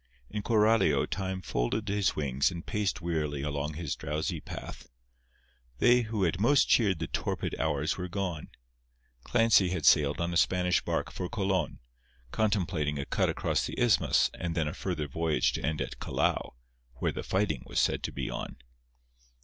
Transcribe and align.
In 0.31 0.41
Coralio 0.41 1.05
Time 1.07 1.43
folded 1.43 1.87
his 1.87 2.15
wings 2.15 2.49
and 2.49 2.65
paced 2.65 3.01
wearily 3.01 3.43
along 3.43 3.75
his 3.75 3.95
drowsy 3.95 4.39
path. 4.39 4.87
They 5.77 6.01
who 6.01 6.23
had 6.23 6.41
most 6.41 6.67
cheered 6.67 6.97
the 6.97 7.05
torpid 7.05 7.53
hours 7.59 7.99
were 7.99 8.07
gone. 8.07 8.49
Clancy 9.23 9.69
had 9.69 9.85
sailed 9.85 10.19
on 10.19 10.33
a 10.33 10.37
Spanish 10.37 10.81
barque 10.83 11.11
for 11.11 11.29
Colon, 11.29 11.77
contemplating 12.31 12.97
a 12.97 13.05
cut 13.05 13.29
across 13.29 13.67
the 13.67 13.79
isthmus 13.79 14.31
and 14.33 14.55
then 14.55 14.67
a 14.67 14.73
further 14.73 15.07
voyage 15.07 15.53
to 15.53 15.63
end 15.63 15.81
at 15.81 15.99
Calao, 15.99 16.55
where 16.95 17.11
the 17.11 17.21
fighting 17.21 17.61
was 17.67 17.79
said 17.79 18.01
to 18.01 18.11
be 18.11 18.27
on. 18.27 18.55